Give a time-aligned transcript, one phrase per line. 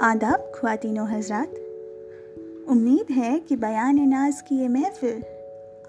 [0.00, 1.54] आदाब, खुवातीनो हजरात।
[2.68, 5.22] उम्मीद है कि बयान नाज की ये महफिल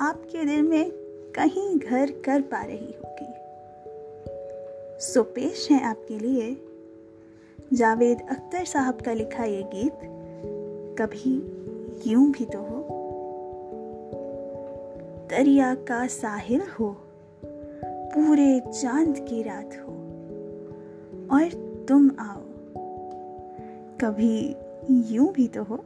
[0.01, 0.91] आपके दिल में
[1.35, 3.33] कहीं घर कर पा रही होगी।
[5.05, 6.57] सो पेश है आपके लिए
[7.73, 9.99] जावेद अख्तर साहब का लिखा ये गीत,
[10.99, 11.35] कभी
[12.11, 12.87] यूँ भी तो हो।
[15.29, 16.97] दरिया का साहिल हो,
[17.85, 19.93] पूरे चाँद की रात हो,
[21.31, 21.49] और
[21.89, 22.46] तुम आओ
[24.01, 24.55] कभी
[24.89, 25.85] यूँ भी तो हो।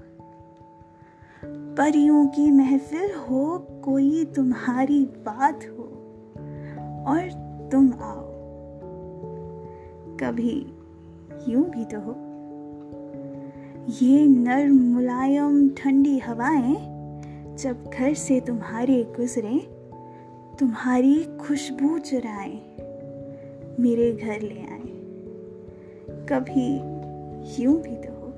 [1.77, 5.83] परियों की महफिल हो, कोई तुम्हारी बात हो,
[7.07, 7.29] और
[7.71, 8.27] तुम आओ।
[10.17, 10.73] कभी
[11.47, 12.15] यूँ भी तो हो।
[14.01, 16.75] ये नर्म मुलायम ठंडी हवाएँ,
[17.55, 19.59] जब घर से तुम्हारे गुजरे,
[20.59, 22.75] तुम्हारी खुशबू चुराए,
[23.79, 25.01] मेरे घर ले आए।
[26.29, 27.00] कभी
[27.59, 28.33] यूँ भी तो हो।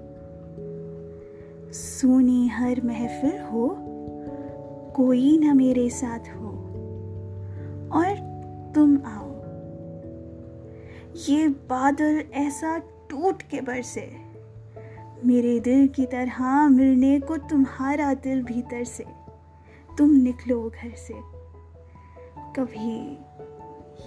[1.74, 3.78] सुनी हर महफिल हो,
[4.96, 6.50] कोई ना मेरे साथ हो,
[7.94, 8.16] और
[8.76, 9.30] तुम आओ।
[11.30, 14.12] ये बादल ऐसा टूट के बरसे,
[15.26, 19.06] मेरे दिल की तरह मिलने को तुम्हारा दिल भीतर से।
[19.98, 21.14] तुम निकलो घर से।
[22.56, 23.18] कभी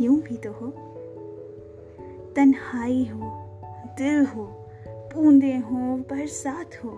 [0.04, 0.66] यूँ भी तो हो।
[2.36, 3.20] तन्हाई हो,
[3.98, 4.65] दिल हो
[5.14, 6.90] बूंदे हो, बरसात हो,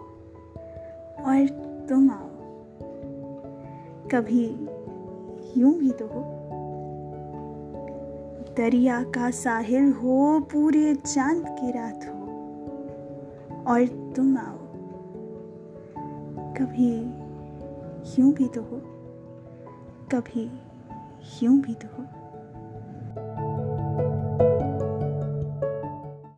[1.26, 1.46] और
[1.88, 2.28] तुम आओ।
[4.08, 4.44] कभी
[5.60, 6.34] यूँ भी तो हो।
[8.56, 12.24] दरिया का साहिल हो, पूरे चाँद की रात हो,
[13.72, 14.58] और तुम आओ।
[16.54, 16.92] कभी
[18.18, 18.80] यूँ भी तो हो,
[20.12, 20.50] कभी
[21.42, 22.17] यूँ भी तो हो।